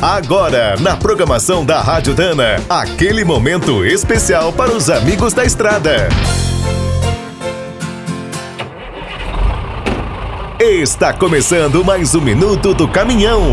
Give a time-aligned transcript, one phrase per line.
[0.00, 6.08] Agora, na programação da Rádio Dana, aquele momento especial para os amigos da estrada.
[10.60, 13.50] Está começando mais um minuto do caminhão.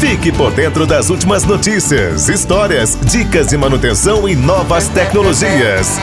[0.00, 5.96] Fique por dentro das últimas notícias, histórias, dicas de manutenção e novas tecnologias.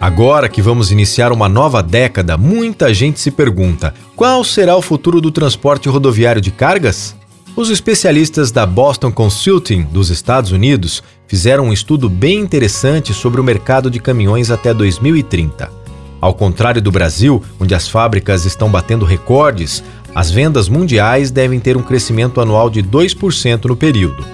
[0.00, 5.20] Agora que vamos iniciar uma nova década, muita gente se pergunta: qual será o futuro
[5.20, 7.19] do transporte rodoviário de cargas?
[7.56, 13.44] Os especialistas da Boston Consulting dos Estados Unidos fizeram um estudo bem interessante sobre o
[13.44, 15.70] mercado de caminhões até 2030.
[16.20, 19.82] Ao contrário do Brasil, onde as fábricas estão batendo recordes,
[20.14, 24.24] as vendas mundiais devem ter um crescimento anual de 2% no período.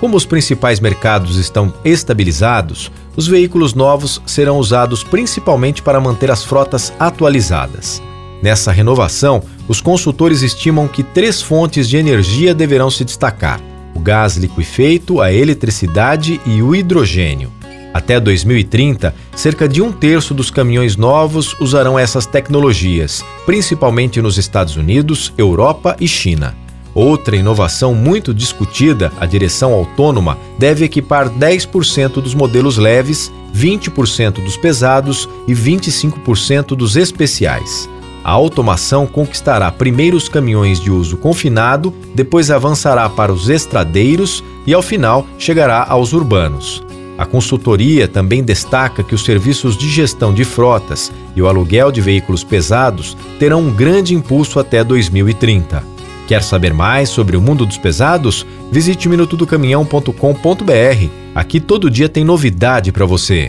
[0.00, 6.44] Como os principais mercados estão estabilizados, os veículos novos serão usados principalmente para manter as
[6.44, 8.02] frotas atualizadas.
[8.42, 13.60] Nessa renovação, os consultores estimam que três fontes de energia deverão se destacar:
[13.94, 17.52] o gás liquefeito, a eletricidade e o hidrogênio.
[17.94, 24.76] Até 2030, cerca de um terço dos caminhões novos usarão essas tecnologias, principalmente nos Estados
[24.76, 26.56] Unidos, Europa e China.
[26.92, 34.56] Outra inovação muito discutida, a direção autônoma, deve equipar 10% dos modelos leves, 20% dos
[34.56, 37.88] pesados e 25% dos especiais.
[38.24, 44.72] A automação conquistará primeiro os caminhões de uso confinado, depois avançará para os estradeiros e,
[44.72, 46.82] ao final, chegará aos urbanos.
[47.18, 52.00] A consultoria também destaca que os serviços de gestão de frotas e o aluguel de
[52.00, 55.84] veículos pesados terão um grande impulso até 2030.
[56.26, 58.46] Quer saber mais sobre o mundo dos pesados?
[58.72, 61.08] Visite minutodocaminhão.com.br.
[61.34, 63.48] Aqui todo dia tem novidade para você.